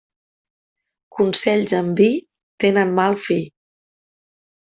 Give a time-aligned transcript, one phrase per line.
[1.17, 2.09] Consells amb vi
[2.65, 3.39] tenen mal fi.